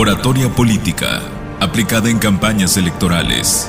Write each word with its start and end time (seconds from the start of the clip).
Oratoria 0.00 0.48
política, 0.48 1.22
aplicada 1.58 2.08
en 2.08 2.20
campañas 2.20 2.76
electorales. 2.76 3.68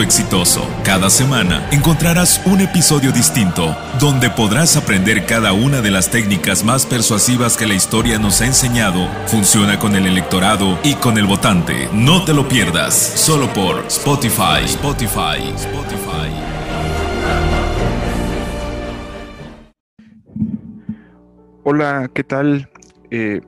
exitoso. 0.01 0.67
Cada 0.83 1.09
semana 1.09 1.67
encontrarás 1.71 2.41
un 2.45 2.61
episodio 2.61 3.11
distinto 3.11 3.75
donde 3.99 4.29
podrás 4.29 4.77
aprender 4.77 5.25
cada 5.25 5.53
una 5.53 5.81
de 5.81 5.91
las 5.91 6.09
técnicas 6.09 6.63
más 6.63 6.85
persuasivas 6.85 7.57
que 7.57 7.67
la 7.67 7.73
historia 7.73 8.19
nos 8.19 8.41
ha 8.41 8.45
enseñado. 8.45 9.07
Funciona 9.27 9.79
con 9.79 9.95
el 9.95 10.07
electorado 10.07 10.77
y 10.83 10.95
con 10.95 11.17
el 11.17 11.25
votante. 11.25 11.89
No 11.93 12.25
te 12.25 12.33
lo 12.33 12.47
pierdas, 12.47 12.93
solo 12.95 13.51
por 13.53 13.85
Spotify. 13.87 14.65
Spotify. 14.65 15.53
Spotify. 15.55 16.51
Hola, 21.63 22.09
¿qué 22.13 22.23
tal? 22.23 22.69
Eh, 23.11 23.41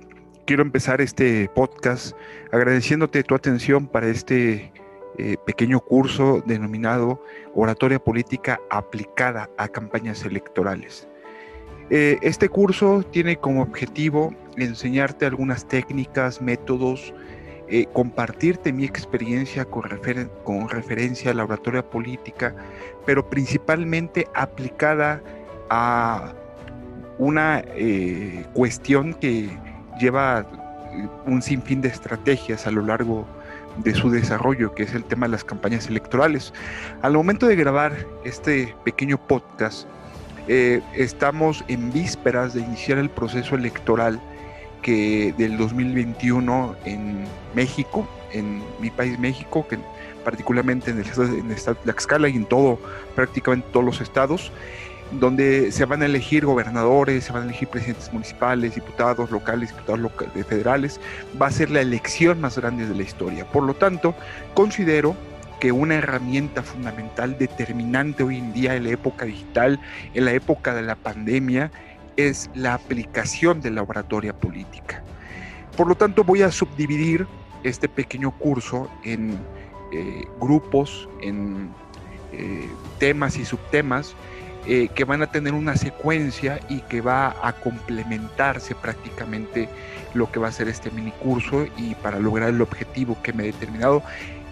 quiero 0.45 0.61
empezar 0.61 1.02
este 1.02 1.49
podcast 1.55 2.16
agradeciéndote 2.52 3.23
tu 3.23 3.33
atención 3.33 3.88
para 3.88 4.08
este 4.08 4.72
eh, 5.17 5.38
pequeño 5.45 5.80
curso 5.80 6.42
denominado 6.45 7.22
Oratoria 7.53 8.00
Política 8.00 8.59
aplicada 8.72 9.47
a 9.58 9.67
campañas 9.67 10.25
electorales. 10.25 11.08
Eh, 11.92 12.17
este 12.23 12.50
curso 12.50 13.03
tiene 13.11 13.38
como 13.38 13.61
objetivo 13.61 14.33
enseñarte 14.58 15.28
algunas 15.28 15.67
técnicas, 15.67 16.42
métodos, 16.42 17.14
eh, 17.67 17.86
compartirte 17.94 18.73
mi 18.73 18.86
experiencia 18.86 19.66
con, 19.66 19.83
referencia 20.70 21.30
a 21.30 21.33
la 21.36 21.44
oratoria 21.44 21.88
política, 21.88 22.55
pero 23.05 23.30
principalmente 23.30 24.27
aplicada 24.33 25.22
a 25.70 26.33
una 27.20 27.64
cuestión 28.53 29.14
que 29.14 29.50
lleva 30.00 30.48
un 31.27 31.42
sinfín 31.42 31.81
de 31.81 31.89
estrategias 31.89 32.66
a 32.66 32.72
lo 32.72 32.81
largo 32.81 33.27
de 33.27 33.42
de 33.77 33.93
su 33.93 34.09
desarrollo, 34.09 34.73
que 34.73 34.83
es 34.83 34.93
el 34.93 35.03
tema 35.03 35.25
de 35.25 35.31
las 35.31 35.43
campañas 35.43 35.88
electorales. 35.88 36.53
Al 37.02 37.13
momento 37.13 37.47
de 37.47 37.55
grabar 37.55 37.93
este 38.23 38.75
pequeño 38.83 39.17
podcast, 39.17 39.88
eh, 40.47 40.81
estamos 40.93 41.63
en 41.67 41.91
vísperas 41.91 42.53
de 42.53 42.61
iniciar 42.61 42.97
el 42.97 43.09
proceso 43.09 43.55
electoral 43.55 44.21
que 44.81 45.33
del 45.38 45.57
2021 45.57 46.75
en 46.85 47.25
México, 47.55 48.07
en 48.33 48.61
mi 48.80 48.89
país 48.89 49.17
México, 49.17 49.65
que 49.67 49.80
particularmente 50.23 50.91
en 50.91 50.99
el, 50.99 51.05
estado 51.52 51.75
de 51.77 51.81
Tlaxcala 51.83 52.30
y 52.30 52.35
en 52.35 52.45
todo, 52.45 52.80
prácticamente 53.15 53.67
todos 53.71 53.85
los 53.85 54.02
estados, 54.02 54.52
donde 55.11 55.71
se 55.71 55.85
van 55.85 56.01
a 56.01 56.05
elegir 56.05 56.45
gobernadores, 56.45 57.25
se 57.25 57.31
van 57.31 57.43
a 57.43 57.45
elegir 57.45 57.67
presidentes 57.67 58.11
municipales, 58.11 58.75
diputados 58.75 59.29
locales, 59.31 59.69
diputados 59.69 59.99
locales, 59.99 60.45
federales, 60.45 60.99
va 61.41 61.47
a 61.47 61.51
ser 61.51 61.69
la 61.69 61.81
elección 61.81 62.41
más 62.41 62.57
grande 62.57 62.87
de 62.87 62.95
la 62.95 63.03
historia. 63.03 63.45
Por 63.45 63.63
lo 63.63 63.73
tanto, 63.73 64.15
considero 64.53 65.15
que 65.59 65.71
una 65.71 65.95
herramienta 65.95 66.61
fundamental, 66.61 67.37
determinante 67.37 68.23
hoy 68.23 68.37
en 68.37 68.53
día 68.53 68.75
en 68.75 68.83
la 68.83 68.89
época 68.89 69.25
digital, 69.25 69.80
en 70.13 70.25
la 70.25 70.33
época 70.33 70.73
de 70.73 70.81
la 70.81 70.95
pandemia, 70.95 71.71
es 72.17 72.49
la 72.53 72.73
aplicación 72.73 73.61
de 73.61 73.71
la 73.71 73.81
oratoria 73.81 74.33
política. 74.33 75.03
Por 75.77 75.87
lo 75.87 75.95
tanto, 75.95 76.23
voy 76.23 76.42
a 76.42 76.52
subdividir 76.52 77.25
este 77.63 77.87
pequeño 77.87 78.31
curso 78.31 78.89
en 79.03 79.39
eh, 79.92 80.25
grupos, 80.39 81.08
en 81.21 81.69
eh, 82.33 82.67
temas 82.99 83.37
y 83.37 83.45
subtemas, 83.45 84.15
eh, 84.65 84.89
que 84.95 85.03
van 85.03 85.21
a 85.21 85.27
tener 85.27 85.53
una 85.53 85.75
secuencia 85.75 86.59
y 86.69 86.81
que 86.81 87.01
va 87.01 87.35
a 87.41 87.53
complementarse 87.53 88.75
prácticamente 88.75 89.67
lo 90.13 90.31
que 90.31 90.39
va 90.39 90.47
a 90.47 90.51
ser 90.51 90.67
este 90.67 90.89
mini 90.91 91.11
curso 91.11 91.65
y 91.77 91.95
para 91.95 92.19
lograr 92.19 92.49
el 92.49 92.61
objetivo 92.61 93.17
que 93.21 93.33
me 93.33 93.43
he 93.43 93.47
determinado 93.47 94.03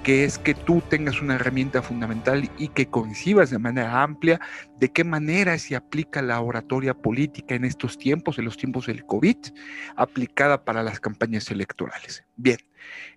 que 0.03 0.23
es 0.23 0.39
que 0.39 0.53
tú 0.53 0.81
tengas 0.89 1.21
una 1.21 1.35
herramienta 1.35 1.81
fundamental 1.81 2.49
y 2.57 2.69
que 2.69 2.87
concibas 2.87 3.49
de 3.49 3.59
manera 3.59 4.01
amplia 4.01 4.39
de 4.79 4.91
qué 4.91 5.03
manera 5.03 5.57
se 5.59 5.75
aplica 5.75 6.21
la 6.21 6.41
oratoria 6.41 6.93
política 6.93 7.55
en 7.55 7.65
estos 7.65 7.97
tiempos, 7.97 8.39
en 8.39 8.45
los 8.45 8.57
tiempos 8.57 8.87
del 8.87 9.05
COVID, 9.05 9.37
aplicada 9.95 10.63
para 10.63 10.81
las 10.83 10.99
campañas 10.99 11.51
electorales. 11.51 12.23
Bien, 12.35 12.57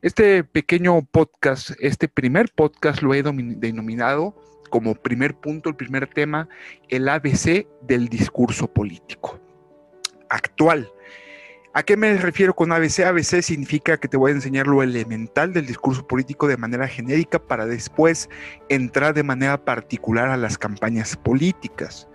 este 0.03 0.45
pequeño 0.45 1.03
podcast, 1.03 1.71
este 1.81 2.09
primer 2.09 2.51
podcast 2.55 3.01
lo 3.01 3.15
he 3.15 3.23
denominado 3.23 4.37
como 4.71 4.95
primer 4.95 5.35
punto, 5.37 5.71
el 5.71 5.77
primer 5.77 6.07
tema, 6.09 6.49
el 6.89 7.09
ABC 7.09 7.67
del 7.83 8.09
discurso 8.09 8.73
político 8.73 9.41
actual. 10.29 10.91
¿A 11.77 11.83
qué 11.83 11.97
me 11.97 12.17
refiero 12.19 12.55
con 12.55 12.71
ABC? 12.71 13.01
ABC 13.01 13.43
significa 13.43 13.97
que 13.97 14.07
te 14.07 14.17
voy 14.17 14.31
a 14.31 14.35
enseñar 14.37 14.69
lo 14.69 14.81
elemental 14.81 15.53
del 15.53 15.67
discurso 15.67 16.07
político 16.07 16.47
de 16.47 16.57
manera 16.57 16.87
genérica 16.87 17.41
para 17.41 17.67
después 17.67 18.31
entrar 18.69 19.13
de 19.13 19.25
manera 19.25 19.65
particular 19.65 20.29
a 20.29 20.37
las 20.37 20.57
campañas 20.57 21.17
políticas. 21.17 22.07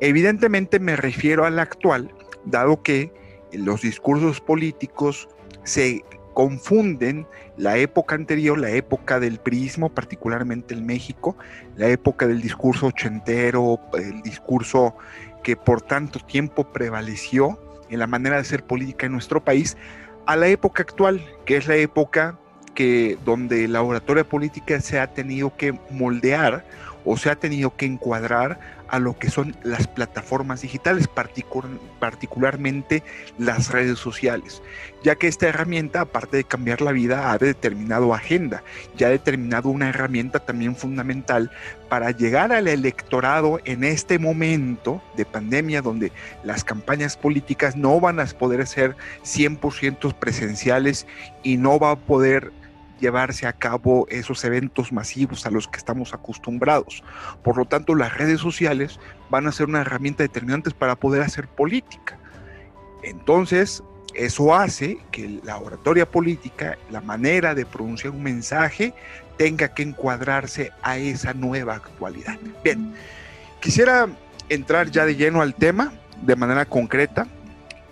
Evidentemente 0.00 0.80
me 0.80 0.96
refiero 0.96 1.44
al 1.44 1.58
actual, 1.58 2.10
dado 2.46 2.82
que 2.82 3.12
los 3.52 3.82
discursos 3.82 4.40
políticos 4.40 5.28
se 5.62 6.02
confunden 6.32 7.26
la 7.58 7.76
época 7.76 8.14
anterior, 8.14 8.58
la 8.58 8.70
época 8.70 9.20
del 9.20 9.38
prismo, 9.38 9.90
particularmente 9.90 10.72
en 10.72 10.86
México, 10.86 11.36
la 11.76 11.88
época 11.88 12.26
del 12.26 12.40
discurso 12.40 12.86
ochentero, 12.86 13.78
el 13.92 14.22
discurso 14.22 14.96
que 15.42 15.54
por 15.54 15.82
tanto 15.82 16.18
tiempo 16.20 16.72
prevaleció 16.72 17.58
en 17.90 17.98
la 17.98 18.06
manera 18.06 18.36
de 18.36 18.42
hacer 18.42 18.64
política 18.64 19.06
en 19.06 19.12
nuestro 19.12 19.44
país, 19.44 19.76
a 20.26 20.36
la 20.36 20.48
época 20.48 20.82
actual, 20.82 21.24
que 21.44 21.56
es 21.56 21.66
la 21.66 21.76
época 21.76 22.38
que 22.74 23.16
donde 23.24 23.68
la 23.68 23.82
oratoria 23.82 24.24
política 24.24 24.80
se 24.80 25.00
ha 25.00 25.06
tenido 25.06 25.56
que 25.56 25.72
moldear 25.90 26.64
o 27.06 27.16
se 27.16 27.30
ha 27.30 27.36
tenido 27.36 27.74
que 27.76 27.86
encuadrar 27.86 28.58
a 28.88 28.98
lo 28.98 29.18
que 29.18 29.30
son 29.30 29.56
las 29.62 29.86
plataformas 29.86 30.60
digitales, 30.60 31.08
particularmente 31.98 33.02
las 33.38 33.70
redes 33.70 33.98
sociales, 33.98 34.62
ya 35.02 35.16
que 35.16 35.28
esta 35.28 35.48
herramienta, 35.48 36.02
aparte 36.02 36.36
de 36.36 36.44
cambiar 36.44 36.82
la 36.82 36.92
vida, 36.92 37.32
ha 37.32 37.38
determinado 37.38 38.12
agenda, 38.12 38.62
ya 38.96 39.06
ha 39.06 39.10
determinado 39.10 39.70
una 39.70 39.88
herramienta 39.88 40.40
también 40.40 40.76
fundamental 40.76 41.50
para 41.88 42.10
llegar 42.10 42.52
al 42.52 42.68
electorado 42.68 43.60
en 43.64 43.84
este 43.84 44.18
momento 44.18 45.02
de 45.16 45.24
pandemia, 45.24 45.82
donde 45.82 46.12
las 46.44 46.64
campañas 46.64 47.16
políticas 47.16 47.76
no 47.76 48.00
van 48.00 48.20
a 48.20 48.26
poder 48.26 48.66
ser 48.66 48.96
100% 49.24 50.14
presenciales 50.14 51.06
y 51.42 51.56
no 51.56 51.78
va 51.78 51.92
a 51.92 51.96
poder 51.96 52.52
llevarse 53.00 53.46
a 53.46 53.52
cabo 53.52 54.06
esos 54.08 54.44
eventos 54.44 54.92
masivos 54.92 55.46
a 55.46 55.50
los 55.50 55.68
que 55.68 55.78
estamos 55.78 56.14
acostumbrados. 56.14 57.02
Por 57.42 57.56
lo 57.56 57.64
tanto, 57.64 57.94
las 57.94 58.16
redes 58.16 58.40
sociales 58.40 58.98
van 59.30 59.46
a 59.46 59.52
ser 59.52 59.66
una 59.66 59.80
herramienta 59.80 60.22
determinante 60.22 60.70
para 60.70 60.96
poder 60.96 61.22
hacer 61.22 61.48
política. 61.48 62.18
Entonces, 63.02 63.82
eso 64.14 64.54
hace 64.54 64.98
que 65.10 65.40
la 65.44 65.58
oratoria 65.58 66.10
política, 66.10 66.78
la 66.90 67.00
manera 67.00 67.54
de 67.54 67.66
pronunciar 67.66 68.12
un 68.12 68.22
mensaje, 68.22 68.94
tenga 69.36 69.74
que 69.74 69.82
encuadrarse 69.82 70.72
a 70.82 70.96
esa 70.96 71.34
nueva 71.34 71.74
actualidad. 71.74 72.38
Bien, 72.64 72.94
quisiera 73.60 74.08
entrar 74.48 74.90
ya 74.90 75.04
de 75.04 75.16
lleno 75.16 75.42
al 75.42 75.54
tema 75.54 75.92
de 76.22 76.36
manera 76.36 76.64
concreta 76.64 77.26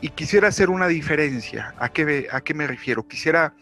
y 0.00 0.08
quisiera 0.10 0.48
hacer 0.48 0.70
una 0.70 0.88
diferencia. 0.88 1.74
¿A 1.78 1.90
qué, 1.90 2.28
a 2.30 2.40
qué 2.40 2.54
me 2.54 2.66
refiero? 2.66 3.06
Quisiera 3.06 3.54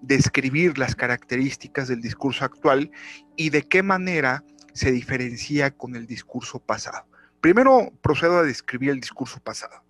describir 0.00 0.78
las 0.78 0.94
características 0.94 1.88
del 1.88 2.00
discurso 2.00 2.44
actual 2.44 2.90
y 3.36 3.50
de 3.50 3.62
qué 3.62 3.82
manera 3.82 4.44
se 4.72 4.92
diferencia 4.92 5.70
con 5.70 5.96
el 5.96 6.06
discurso 6.06 6.58
pasado. 6.58 7.04
Primero 7.40 7.92
procedo 8.02 8.38
a 8.38 8.42
describir 8.42 8.90
el 8.90 9.00
discurso 9.00 9.40
pasado. 9.40 9.82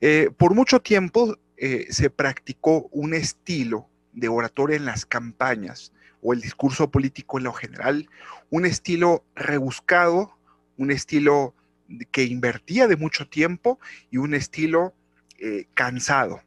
Eh, 0.00 0.30
por 0.36 0.54
mucho 0.54 0.80
tiempo 0.80 1.36
eh, 1.56 1.86
se 1.90 2.10
practicó 2.10 2.88
un 2.90 3.14
estilo 3.14 3.88
de 4.12 4.28
oratoria 4.28 4.76
en 4.76 4.84
las 4.84 5.06
campañas 5.06 5.92
o 6.22 6.32
el 6.32 6.40
discurso 6.40 6.90
político 6.90 7.38
en 7.38 7.44
lo 7.44 7.52
general, 7.52 8.08
un 8.50 8.66
estilo 8.66 9.24
rebuscado, 9.34 10.36
un 10.78 10.90
estilo 10.90 11.54
que 12.10 12.24
invertía 12.24 12.88
de 12.88 12.96
mucho 12.96 13.28
tiempo 13.28 13.78
y 14.10 14.16
un 14.16 14.34
estilo 14.34 14.94
eh, 15.38 15.66
cansado. 15.74 16.40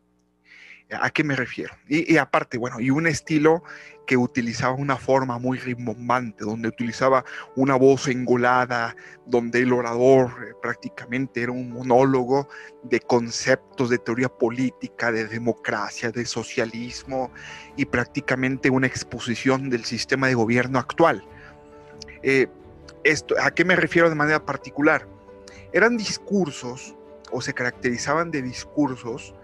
¿A 0.91 1.09
qué 1.09 1.23
me 1.23 1.35
refiero? 1.35 1.73
Y, 1.87 2.13
y, 2.13 2.17
aparte, 2.17 2.57
bueno, 2.57 2.79
y 2.79 2.89
un 2.91 3.07
estilo 3.07 3.61
que 4.07 4.17
utilizaba 4.17 4.73
una 4.73 4.95
forma 4.95 5.37
muy 5.37 5.59
rimbombante, 5.59 6.45
donde 6.45 6.69
utilizaba 6.69 7.25
una 7.55 7.75
voz 7.75 8.07
engolada, 8.07 8.95
donde 9.25 9.59
el 9.59 9.73
orador 9.73 10.31
eh, 10.47 10.53
prácticamente 10.61 11.43
era 11.43 11.51
un 11.51 11.69
monólogo 11.71 12.47
de 12.83 13.01
conceptos 13.01 13.89
de 13.89 13.97
teoría 13.97 14.29
política, 14.29 15.11
de 15.11 15.27
democracia, 15.27 16.09
de 16.09 16.25
socialismo 16.25 17.31
y 17.75 17.85
prácticamente 17.85 18.69
una 18.69 18.87
exposición 18.87 19.69
del 19.69 19.83
sistema 19.83 20.27
de 20.27 20.35
gobierno 20.35 20.79
actual. 20.79 21.23
Eh, 22.23 22.47
esto, 23.03 23.35
¿A 23.41 23.51
qué 23.51 23.65
me 23.65 23.75
refiero 23.75 24.09
de 24.09 24.15
manera 24.15 24.43
particular? 24.43 25.05
Eran 25.73 25.97
discursos 25.97 26.95
o 27.31 27.41
se 27.41 27.53
caracterizaban 27.53 28.31
de 28.31 28.41
discursos 28.41 29.35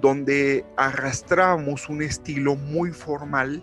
donde 0.00 0.64
arrastrábamos 0.76 1.88
un 1.88 2.02
estilo 2.02 2.56
muy 2.56 2.90
formal 2.90 3.62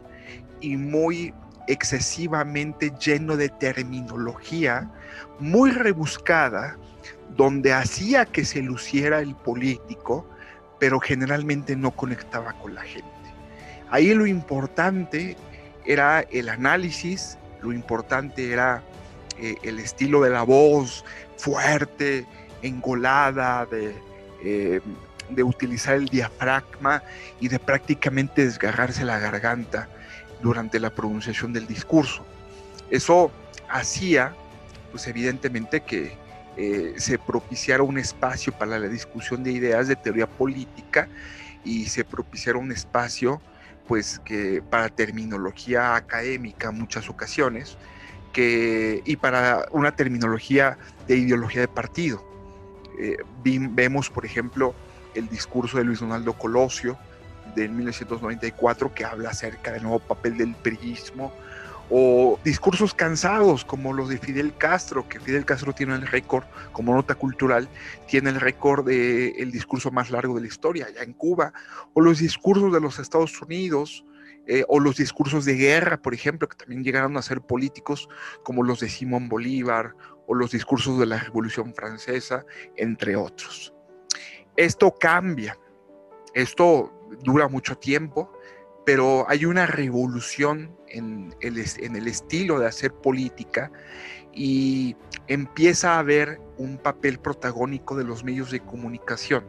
y 0.62 0.78
muy 0.78 1.34
excesivamente 1.68 2.92
lleno 3.00 3.38
de 3.38 3.50
terminología 3.50 4.90
muy 5.40 5.72
rebuscada, 5.72 6.78
donde 7.36 7.74
hacía 7.74 8.26
que 8.26 8.44
se 8.44 8.62
luciera 8.62 9.20
el 9.20 9.36
político, 9.36 10.28
pero 10.80 11.00
generalmente 11.00 11.76
no 11.76 11.92
conectaba 11.92 12.54
con 12.54 12.76
la 12.76 12.82
gente. 12.82 13.08
Ahí 13.90 14.14
lo 14.14 14.26
importante 14.26 15.36
era 15.86 16.22
el 16.22 16.50
análisis, 16.50 17.38
lo 17.62 17.74
importante 17.74 18.52
era 18.52 18.84
eh, 19.40 19.56
el 19.64 19.80
estilo 19.80 20.22
de 20.22 20.30
la 20.30 20.44
voz 20.44 21.06
fuerte, 21.38 22.26
engolada, 22.62 23.66
de, 23.66 23.96
eh, 24.44 24.82
de 25.30 25.44
utilizar 25.44 25.96
el 25.96 26.08
diafragma 26.08 27.04
y 27.40 27.48
de 27.48 27.60
prácticamente 27.60 28.46
desgarrarse 28.46 29.06
la 29.06 29.20
garganta 29.20 29.88
durante 30.42 30.80
la 30.80 30.90
pronunciación 30.90 31.54
del 31.54 31.68
discurso. 31.68 32.26
Eso 32.90 33.32
hacía, 33.70 34.34
pues 34.92 35.08
evidentemente, 35.08 35.82
que 35.82 36.18
eh, 36.58 36.94
se 36.98 37.18
propiciara 37.18 37.84
un 37.84 37.98
espacio 37.98 38.52
para 38.54 38.80
la 38.80 38.88
discusión 38.88 39.44
de 39.44 39.52
ideas 39.52 39.88
de 39.88 39.96
teoría 39.96 40.28
política 40.28 41.08
y 41.64 41.86
se 41.86 42.04
propiciara 42.04 42.58
un 42.58 42.72
espacio, 42.72 43.42
pues, 43.88 44.20
que 44.20 44.62
para 44.70 44.90
terminología 44.90 45.96
académica 45.96 46.70
en 46.70 46.80
muchas 46.80 47.10
ocasiones, 47.10 47.78
que, 48.34 49.02
y 49.06 49.16
para 49.16 49.68
una 49.72 49.96
terminología 49.96 50.78
de 51.08 51.18
ideología 51.18 51.62
de 51.62 51.68
partido. 51.68 52.24
Eh, 53.00 53.18
vemos, 53.44 54.10
por 54.10 54.26
ejemplo, 54.26 54.76
el 55.20 55.30
discurso 55.30 55.78
de 55.78 55.84
Luis 55.84 56.00
Donaldo 56.00 56.34
Colosio, 56.34 56.98
de 57.56 57.68
1994 57.68 58.94
que 58.94 59.06
habla 59.06 59.30
acerca 59.30 59.72
del 59.72 59.84
nuevo 59.84 60.00
papel 60.00 60.38
del 60.38 60.56
periodismo 60.56 61.34
o 61.90 62.40
discursos 62.44 62.94
cansados 62.94 63.66
como 63.66 63.94
los 63.94 64.10
de 64.10 64.20
Fidel 64.20 64.54
Castro, 64.56 65.10
que 65.10 65.20
Fidel 65.20 65.46
Castro 65.46 65.74
tiene 65.74 65.96
el 65.96 66.06
récord 66.06 66.44
como 66.72 66.94
nota 66.94 67.16
cultural, 67.16 67.68
tiene 68.08 68.30
el 68.30 68.40
récord 68.40 68.86
del 68.86 69.34
el 69.38 69.52
discurso 69.52 69.90
más 69.90 70.12
largo 70.12 70.36
de 70.36 70.42
la 70.42 70.48
historia 70.48 70.86
allá 70.86 71.02
en 71.02 71.14
Cuba, 71.14 71.52
o 71.94 72.02
los 72.02 72.20
discursos 72.20 72.72
de 72.72 72.80
los 72.80 73.00
Estados 73.00 73.42
Unidos, 73.42 74.06
eh, 74.46 74.64
o 74.68 74.80
los 74.80 74.98
discursos 74.98 75.46
de 75.46 75.56
guerra, 75.56 76.02
por 76.02 76.14
ejemplo, 76.14 76.48
que 76.48 76.58
también 76.58 76.84
llegaron 76.84 77.18
a 77.18 77.22
ser 77.24 77.42
políticos, 77.42 78.08
como 78.44 78.64
los 78.64 78.80
de 78.80 78.90
Simón 78.90 79.28
Bolívar, 79.28 79.94
o 80.28 80.36
los 80.36 80.52
discursos 80.52 81.00
de 81.00 81.08
la 81.08 81.18
Revolución 81.18 81.74
Francesa, 81.74 82.46
entre 82.78 83.16
otros. 83.16 83.74
Esto 84.60 84.94
cambia, 84.94 85.58
esto 86.34 86.92
dura 87.24 87.48
mucho 87.48 87.78
tiempo, 87.78 88.30
pero 88.86 89.26
hay 89.30 89.46
una 89.46 89.66
revolución 89.66 90.76
en 90.90 91.34
el, 91.40 91.58
estilo 92.10 92.60
de 92.60 92.68
hacer 92.68 92.92
política 92.92 93.72
y 94.34 94.98
empieza 95.28 95.94
a 95.94 96.00
haber 96.00 96.42
un 96.58 96.78
papel 96.78 97.20
protagónico 97.20 97.96
de 97.96 98.04
los 98.04 98.26
medios 98.26 98.52
de 98.52 98.60
comunicación, 98.60 99.46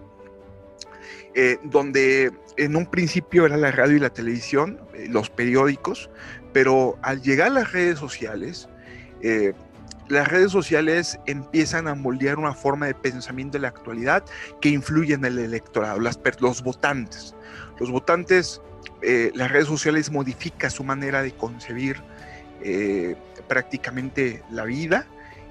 eh, 1.34 1.58
donde 1.64 2.30
en 2.56 2.76
un 2.76 2.86
principio 2.86 3.46
era 3.46 3.56
la 3.56 3.72
radio 3.72 3.96
y 3.96 4.00
la 4.00 4.10
televisión, 4.10 4.80
eh, 4.94 5.08
los 5.08 5.28
periódicos, 5.28 6.08
pero 6.52 7.00
al 7.02 7.20
llegar 7.20 7.50
las 7.50 7.72
redes 7.72 7.98
sociales, 7.98 8.68
eh, 9.22 9.54
las 10.10 10.26
redes 10.26 10.50
sociales 10.50 11.20
empiezan 11.26 11.86
a 11.86 11.94
moldear 11.94 12.38
una 12.38 12.52
forma 12.52 12.86
de 12.86 12.94
pensamiento 12.94 13.58
de 13.58 13.62
la 13.62 13.68
actualidad 13.68 14.24
que 14.60 14.68
influye 14.68 15.14
en 15.14 15.24
el 15.24 15.38
electorado, 15.38 16.00
las, 16.00 16.18
los 16.40 16.62
votantes. 16.62 17.36
Los 17.78 17.92
votantes, 17.92 18.60
eh, 19.02 19.30
las 19.34 19.52
redes 19.52 19.68
sociales 19.68 20.10
modifican 20.10 20.70
su 20.70 20.82
manera 20.82 21.22
de 21.22 21.30
concebir 21.30 22.02
eh, 22.60 23.16
prácticamente 23.46 24.42
la 24.50 24.64
vida, 24.64 25.06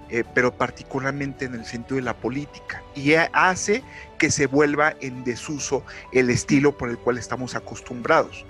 eh, 0.10 0.26
pero 0.36 0.54
particularmente 0.54 1.46
en 1.46 1.56
el 1.56 1.66
sentido 1.66 1.96
de 1.96 2.02
la 2.02 2.18
política, 2.18 2.84
y 2.96 3.14
hace 3.14 3.82
que 4.18 4.30
se 4.30 4.48
vuelva 4.48 4.94
en 5.00 5.24
desuso 5.24 5.86
el 6.12 6.30
estilo 6.30 6.78
por 6.78 6.90
el 6.90 6.98
cual 6.98 7.18
estamos 7.18 7.56
acostumbrados. 7.56 8.46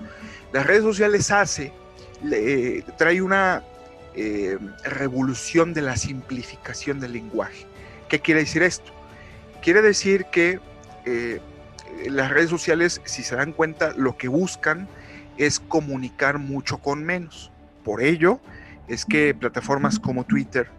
Las 0.54 0.66
redes 0.66 0.82
sociales 0.82 1.30
hace, 1.30 1.72
trae 2.98 3.22
una 3.22 3.64
revolución 4.83 5.74
de 5.74 5.81
la 5.81 5.95
simplificación 5.95 7.00
del 7.00 7.13
lenguaje. 7.13 7.66
¿Qué 8.10 8.19
quiere 8.19 8.42
decir 8.42 8.63
esto? 8.63 8.92
Quiere 9.62 9.81
decir 9.81 10.25
que 10.31 10.60
las 12.07 12.30
redes 12.30 12.50
sociales, 12.50 13.01
si 13.06 13.24
se 13.24 13.36
dan 13.36 13.54
cuenta, 13.54 13.94
lo 13.95 14.18
que 14.18 14.27
buscan 14.27 14.88
es 15.38 15.60
comunicar 15.60 16.38
mucho 16.38 16.80
con 16.80 17.04
menos. 17.04 17.51
Por 17.83 18.01
ello 18.01 18.39
es 18.88 19.06
que 19.06 19.33
plataformas 19.33 20.00
como 20.00 20.25
Twitter 20.25 20.69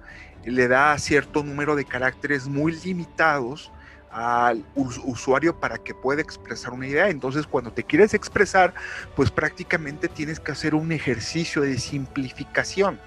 le 0.45 0.69
da 0.69 0.97
cierto 0.99 1.43
número 1.43 1.77
de 1.77 1.85
caracteres 1.85 2.47
muy 2.47 2.73
limitados 2.85 3.71
al 4.11 4.65
usuario 4.75 5.61
para 5.61 5.79
que 5.79 5.95
pueda 5.95 6.21
expresar 6.21 6.73
una 6.73 6.89
idea. 6.89 7.09
Entonces, 7.11 7.47
cuando 7.47 7.73
te 7.73 7.85
quieres 7.85 8.13
expresar, 8.13 8.75
pues 9.15 9.31
prácticamente 9.31 10.09
tienes 10.09 10.41
que 10.41 10.53
hacer 10.53 10.75
un 10.75 10.93
ejercicio 10.93 11.63
de 11.63 11.79
simplificación. 11.79 12.99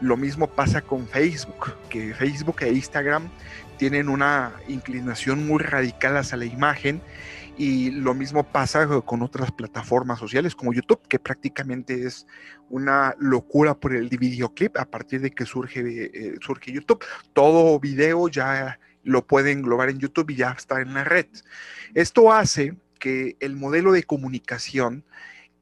Lo 0.00 0.16
mismo 0.16 0.46
pasa 0.46 0.80
con 0.80 1.06
Facebook, 1.06 1.74
que 1.88 2.14
Facebook 2.14 2.62
e 2.62 2.72
Instagram 2.72 3.28
tienen 3.76 4.08
una 4.08 4.52
inclinación 4.68 5.46
muy 5.46 5.58
radical 5.62 6.16
hacia 6.16 6.38
la 6.38 6.46
imagen 6.46 7.02
y 7.58 7.90
lo 7.90 8.14
mismo 8.14 8.44
pasa 8.44 8.88
con 9.04 9.22
otras 9.22 9.52
plataformas 9.52 10.18
sociales 10.18 10.54
como 10.54 10.72
YouTube, 10.72 11.06
que 11.06 11.18
prácticamente 11.18 12.06
es 12.06 12.26
una 12.70 13.14
locura 13.18 13.74
por 13.74 13.94
el 13.94 14.08
videoclip 14.08 14.78
a 14.78 14.86
partir 14.86 15.20
de 15.20 15.30
que 15.30 15.44
surge, 15.44 15.80
eh, 15.80 16.34
YouTube. 16.66 17.04
Todo 17.34 17.78
video 17.78 18.28
ya 18.28 18.78
lo 19.02 19.26
puede 19.26 19.52
englobar 19.52 19.90
en 19.90 19.98
YouTube 19.98 20.30
y 20.30 20.36
ya 20.36 20.52
está 20.52 20.80
en 20.80 20.94
la 20.94 21.04
red. 21.04 21.26
Esto 21.92 22.32
hace 22.32 22.76
que 22.98 23.36
el 23.40 23.56
modelo 23.56 23.92
de 23.92 24.04
comunicación 24.04 25.04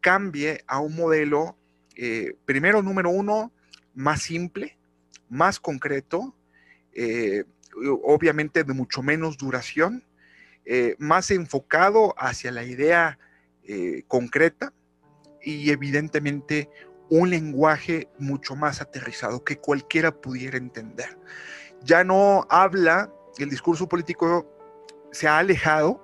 cambie 0.00 0.62
a 0.68 0.78
un 0.78 0.94
modelo, 0.94 1.56
eh, 1.96 2.36
primero, 2.44 2.82
número 2.82 3.10
uno, 3.10 3.52
más 3.98 4.22
simple, 4.22 4.78
más 5.28 5.58
concreto, 5.58 6.36
eh, 6.94 7.44
obviamente 8.04 8.62
de 8.62 8.72
mucho 8.72 9.02
menos 9.02 9.36
duración 9.36 10.04
eh, 10.64 10.94
más 10.98 11.32
enfocado 11.32 12.14
hacia 12.16 12.52
la 12.52 12.62
idea 12.62 13.18
eh, 13.64 14.04
concreta 14.06 14.72
y 15.42 15.70
evidentemente 15.70 16.70
un 17.10 17.30
lenguaje 17.30 18.08
mucho 18.20 18.54
más 18.54 18.80
aterrizado 18.80 19.42
que 19.42 19.56
cualquiera 19.56 20.12
pudiera 20.12 20.58
entender. 20.58 21.18
Ya 21.82 22.04
no 22.04 22.46
habla, 22.50 23.12
el 23.38 23.50
discurso 23.50 23.88
político 23.88 24.46
se 25.10 25.26
ha 25.26 25.38
alejado, 25.38 26.00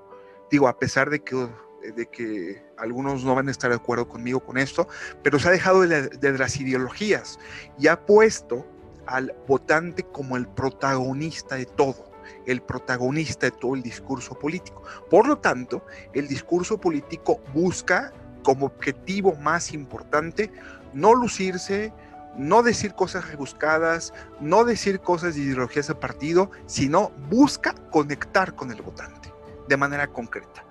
digo, 0.51 0.67
a 0.67 0.79
pesar 0.81 1.11
de 1.11 1.23
que, 1.23 1.49
de 1.93 2.07
que 2.07 2.63
algunos 2.77 3.25
no 3.25 3.35
van 3.35 3.49
a 3.49 3.51
estar 3.51 3.71
de 3.71 3.77
acuerdo 3.77 4.09
conmigo 4.09 4.41
con 4.41 4.59
esto, 4.59 4.89
pero 5.23 5.39
se 5.39 5.49
ha 5.49 5.51
dejado 5.51 5.83
de, 5.83 6.39
las 6.39 6.57
ideologías 6.59 7.39
y 7.79 7.89
ha 7.89 8.05
puesto 8.05 8.67
al 9.07 9.35
votante 9.47 10.03
como 10.03 10.37
el 10.37 10.49
protagonista 10.49 11.57
de 11.57 11.67
todo 11.67 12.13
el 12.47 12.63
protagonista 12.63 13.47
de 13.47 13.53
todo 13.53 13.75
el 13.75 13.83
discurso 13.83 14.39
político. 14.39 14.83
Por 15.11 15.27
lo 15.27 15.39
tanto, 15.39 15.85
el 16.15 16.27
discurso 16.27 16.79
político 16.79 17.41
busca 17.53 18.13
como 18.43 18.67
objetivo 18.67 19.35
más 19.37 19.73
importante 19.73 20.51
no 20.95 21.15
lucirse, 21.15 21.93
no 22.37 22.63
decir 22.63 22.95
cosas 22.95 23.29
rebuscadas, 23.29 24.13
no 24.41 24.65
decir 24.65 25.01
cosas 25.01 25.35
de 25.35 25.43
ideologías 25.43 25.89
de 25.89 25.95
partido, 25.95 26.51
sino 26.67 27.11
busca 27.29 27.75
conectar 27.91 28.55
con 28.55 28.71
el 28.71 28.81
votante 28.83 29.33
de 29.69 29.77
manera 29.77 30.07
concreta. 30.07 30.65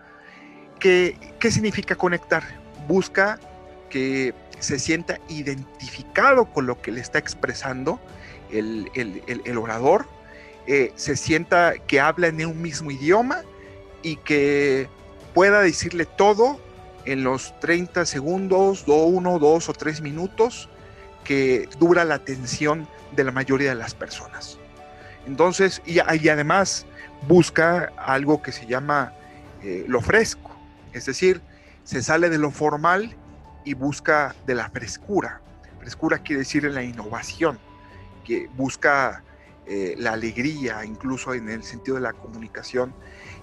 ¿Qué, 0.83 1.49
significa 1.49 1.95
conectar? 1.95 2.43
Busca 2.89 3.39
que 3.89 4.33
se 4.59 4.79
sienta 4.79 5.19
identificado 5.29 6.45
con 6.45 6.65
lo 6.65 6.81
que 6.81 6.91
le 6.91 6.99
está 6.99 7.19
expresando 7.19 8.01
el, 8.51 8.91
el, 8.93 9.23
el 9.45 9.57
orador, 9.57 10.05
eh, 10.67 10.91
se 10.95 11.15
sienta 11.15 11.73
que 11.87 11.99
habla 11.99 12.27
en 12.27 12.45
un 12.45 12.61
mismo 12.61 12.91
idioma 12.91 13.41
y 14.01 14.17
que 14.17 14.87
pueda 15.33 15.61
decirle 15.61 16.05
todo 16.05 16.59
en 17.05 17.23
los 17.23 17.57
30 17.59 18.05
segundos, 18.05 18.83
1, 18.87 19.39
2 19.39 19.69
o 19.69 19.73
3 19.73 20.01
minutos 20.01 20.69
que 21.23 21.67
dura 21.79 22.05
la 22.05 22.15
atención 22.15 22.87
de 23.13 23.23
la 23.23 23.31
mayoría 23.31 23.69
de 23.69 23.75
las 23.75 23.93
personas. 23.93 24.57
Entonces, 25.27 25.81
y, 25.85 25.99
además 25.99 26.85
busca 27.27 27.91
algo 27.97 28.41
que 28.41 28.51
se 28.51 28.65
llama 28.65 29.13
eh, 29.63 29.85
lo 29.87 30.01
fresco, 30.01 30.42
es 30.93 31.05
decir, 31.05 31.41
se 31.83 32.01
sale 32.01 32.29
de 32.29 32.38
lo 32.38 32.51
formal 32.51 33.15
y 33.65 33.73
busca 33.73 34.35
de 34.45 34.55
la 34.55 34.69
frescura. 34.69 35.41
Frescura 35.79 36.19
quiere 36.19 36.39
decir 36.39 36.63
la 36.63 36.83
innovación, 36.83 37.59
que 38.23 38.47
busca 38.55 39.23
eh, 39.65 39.95
la 39.97 40.13
alegría, 40.13 40.85
incluso 40.85 41.33
en 41.33 41.50
el 41.50 41.63
sentido 41.63 41.95
de 41.95 42.01
la 42.01 42.13
comunicación, 42.13 42.93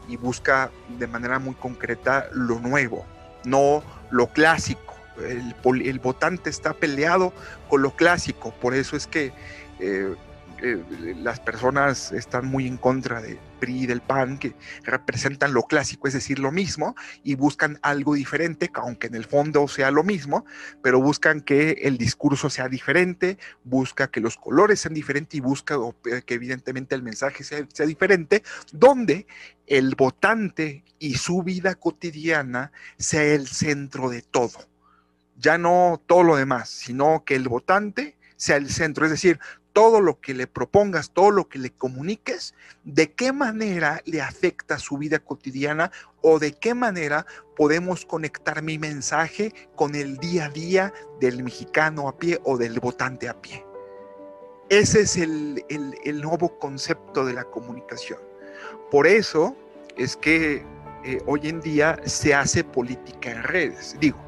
y 0.09 0.17
busca 0.17 0.71
de 0.99 1.07
manera 1.07 1.39
muy 1.39 1.55
concreta 1.55 2.29
lo 2.33 2.59
nuevo, 2.61 3.05
no 3.45 3.83
lo 4.11 4.29
clásico. 4.29 4.95
El, 5.19 5.99
votante 5.99 6.49
está 6.49 6.73
peleado 6.73 7.33
con 7.69 7.83
lo 7.83 7.91
clásico, 7.91 8.53
por 8.53 8.75
eso 8.75 8.97
es 8.97 9.07
que 9.07 9.33
eh, 9.79 10.15
eh, 10.63 11.15
las 11.17 11.41
personas 11.41 12.13
están 12.13 12.47
muy 12.47 12.67
en 12.67 12.77
contra 12.77 13.21
de 13.21 13.39
PRI 13.61 13.83
y 13.83 13.87
del 13.87 14.01
PAN, 14.01 14.39
que 14.39 14.55
representan 14.83 15.53
lo 15.53 15.63
clásico, 15.63 16.09
es 16.09 16.15
decir, 16.15 16.39
lo 16.39 16.53
mismo, 16.53 16.95
y 17.23 17.35
buscan 17.35 17.79
algo 17.83 18.15
diferente, 18.15 18.71
aunque 18.75 19.07
en 19.07 19.15
el 19.15 19.25
fondo 19.25 19.69
sea 19.69 19.91
lo 19.91 20.03
mismo, 20.03 20.45
pero 20.83 21.01
buscan 21.01 21.41
que 21.41 21.73
el 21.83 21.99
discurso 21.99 22.51
sea 22.51 22.69
diferente, 22.69 23.39
busca 23.65 24.11
que 24.11 24.21
los 24.21 24.37
colores 24.37 24.81
sean 24.81 24.95
diferentes 24.95 25.37
y 25.37 25.41
busca 25.41 25.77
eh, 26.07 26.23
que 26.25 26.35
evidentemente 26.35 26.95
el 26.95 27.03
mensaje 27.03 27.45
sea, 27.45 27.67
sea 27.73 27.87
diferente, 27.87 28.43
donde 28.73 29.27
el 29.67 29.95
votante 29.95 30.85
y 30.99 31.15
su 31.15 31.43
vida 31.43 31.75
cotidiana 31.75 32.73
sea 32.99 33.23
el 33.23 33.47
centro 33.47 34.11
de 34.11 34.23
todo. 34.23 34.69
Ya 35.37 35.57
no 35.57 36.03
todo 36.07 36.23
lo 36.23 36.37
demás, 36.37 36.69
sino 36.69 37.25
que 37.25 37.35
el 37.35 37.49
votante 37.49 38.17
sea 38.41 38.57
el 38.57 38.71
centro. 38.71 39.05
Es 39.05 39.11
decir, 39.11 39.39
todo 39.73 40.01
lo 40.01 40.21
que 40.21 40.35
le 40.35 40.47
propongas, 40.47 41.11
todo 41.11 41.31
lo 41.31 41.49
que 41.49 41.59
le 41.59 41.71
comuniques, 41.71 42.55
de 42.85 43.13
qué 43.13 43.33
manera 43.33 44.03
le 44.05 44.21
afecta 44.21 44.79
su 44.79 44.99
vida 44.99 45.19
cotidiana 45.19 45.93
o 46.23 46.39
de 46.39 46.53
qué 46.53 46.75
manera 46.75 47.27
podemos 47.57 48.05
conectar 48.05 48.63
mi 48.63 48.79
mensaje 48.79 49.53
con 49.77 49.95
el 49.95 50.17
día 50.19 50.47
a 50.47 50.51
día 50.51 50.93
del 51.21 51.43
mexicano 51.43 52.09
a 52.09 52.19
pie 52.19 52.41
o 52.45 52.57
del 52.57 52.81
votante 52.81 53.29
a 53.29 53.41
pie. 53.41 53.65
Ese 54.71 55.01
es 55.01 55.17
el, 55.17 55.65
nuevo 56.21 56.59
concepto 56.59 57.25
de 57.25 57.33
la 57.33 57.45
comunicación. 57.45 58.21
Por 58.91 59.07
eso 59.07 59.57
es 59.97 60.17
que 60.17 60.65
eh, 61.05 61.19
hoy 61.27 61.49
en 61.49 61.61
día 61.61 61.99
se 62.05 62.35
hace 62.35 62.63
política 62.63 63.33
en 63.33 63.43
redes. 63.43 63.97
Digo, 63.99 64.19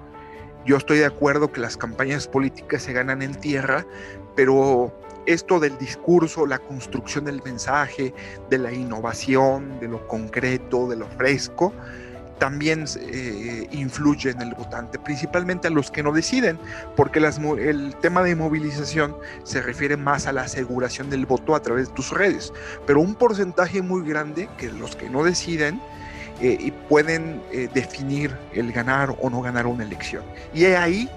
yo 0.64 0.76
estoy 0.76 0.98
de 0.98 1.06
acuerdo 1.06 1.52
que 1.52 1.60
las 1.60 1.76
campañas 1.76 2.26
políticas 2.26 2.82
se 2.82 2.92
ganan 2.92 3.22
en 3.22 3.34
tierra, 3.34 3.86
pero 4.34 4.92
esto 5.26 5.60
del 5.60 5.76
discurso, 5.78 6.46
la 6.46 6.58
construcción 6.58 7.24
del 7.24 7.42
mensaje, 7.42 8.12
de 8.50 8.58
la 8.58 8.72
innovación, 8.72 9.78
de 9.80 9.88
lo 9.88 10.06
concreto, 10.08 10.88
de 10.88 10.96
lo 10.96 11.06
fresco, 11.06 11.72
también 12.42 12.86
eh, 12.98 13.68
influye 13.70 14.30
en 14.30 14.42
el 14.42 14.52
votante, 14.54 14.98
principalmente 14.98 15.68
a 15.68 15.70
los 15.70 15.92
que 15.92 16.02
no 16.02 16.10
deciden, 16.10 16.58
porque 16.96 17.20
el 17.20 17.94
tema 18.00 18.24
de 18.24 18.34
movilización 18.34 19.16
se 19.44 19.62
refiere 19.62 19.96
más 19.96 20.26
a 20.26 20.32
la 20.32 20.42
aseguración 20.42 21.08
del 21.08 21.24
voto 21.24 21.54
a 21.54 21.62
través 21.62 21.88
de 21.88 21.94
tus 21.94 22.10
redes, 22.10 22.52
pero 22.84 23.00
un 23.00 23.14
porcentaje 23.14 23.80
muy 23.80 24.04
grande 24.04 24.48
que 24.58 24.72
los 24.72 24.96
que 24.96 25.08
no 25.08 25.22
deciden 25.22 25.80
eh, 26.40 26.56
y 26.58 26.72
pueden 26.72 27.40
eh, 27.52 27.68
definir 27.72 28.36
el 28.52 28.72
ganar 28.72 29.14
o 29.20 29.30
no 29.30 29.40
ganar 29.40 29.68
una 29.68 29.84
elección. 29.84 30.24
Y 30.52 30.64
es 30.64 30.76
ahí 30.76 31.08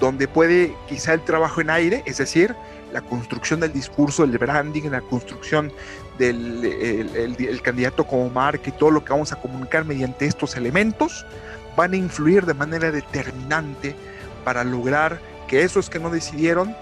donde 0.00 0.28
puede 0.28 0.74
quizá 0.86 1.14
el 1.14 1.22
trabajo 1.22 1.62
en 1.62 1.70
aire, 1.70 2.02
es 2.04 2.18
decir, 2.18 2.54
la 2.92 3.02
construcción 3.02 3.60
del 3.60 3.72
discurso, 3.72 4.24
el 4.24 4.36
branding, 4.38 4.90
la 4.90 5.00
construcción 5.00 5.72
del 6.18 6.64
el, 6.64 7.62
candidato 7.62 8.04
como 8.04 8.28
marca 8.30 8.68
y 8.68 8.72
todo 8.72 8.90
lo 8.90 9.04
que 9.04 9.12
vamos 9.12 9.32
a 9.32 9.36
comunicar 9.36 9.84
mediante 9.84 10.26
estos 10.26 10.56
elementos 10.56 11.26
van 11.76 11.92
a 11.92 11.96
influir 11.96 12.44
de 12.44 12.54
manera 12.54 12.90
determinante 12.90 13.94
para 14.44 14.64
lograr 14.64 15.20
que 15.46 15.62
esos 15.62 15.88
que 15.88 15.98
no 15.98 16.10
decidieron 16.10 16.74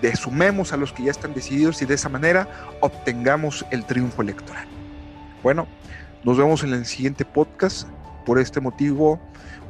le 0.00 0.14
sumemos 0.16 0.72
a 0.72 0.76
los 0.76 0.92
que 0.92 1.04
ya 1.04 1.10
están 1.10 1.34
decididos 1.34 1.82
y 1.82 1.86
de 1.86 1.94
esa 1.94 2.08
manera 2.08 2.48
obtengamos 2.80 3.64
el 3.70 3.84
triunfo 3.84 4.22
electoral. 4.22 4.66
Bueno, 5.42 5.66
nos 6.24 6.36
vemos 6.36 6.62
en 6.62 6.72
el 6.72 6.86
siguiente 6.86 7.24
podcast. 7.24 7.88
Por 8.26 8.38
este 8.38 8.60
motivo 8.60 9.18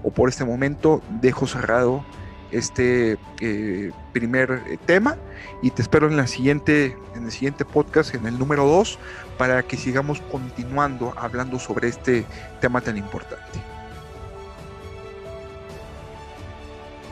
o 0.02 0.10
por 0.10 0.28
este 0.28 0.44
momento 0.44 1.00
dejo 1.20 1.46
cerrado 1.46 2.04
este 2.52 3.18
eh, 3.40 3.92
primer 4.12 4.62
eh, 4.66 4.78
tema 4.84 5.16
y 5.62 5.70
te 5.70 5.82
espero 5.82 6.08
en, 6.08 6.16
la 6.16 6.26
siguiente, 6.26 6.96
en 7.14 7.24
el 7.24 7.32
siguiente 7.32 7.64
podcast, 7.64 8.14
en 8.14 8.26
el 8.26 8.38
número 8.38 8.66
2, 8.66 8.98
para 9.38 9.62
que 9.62 9.76
sigamos 9.76 10.20
continuando 10.30 11.14
hablando 11.16 11.58
sobre 11.58 11.88
este 11.88 12.24
tema 12.60 12.80
tan 12.80 12.96
importante. 12.96 13.69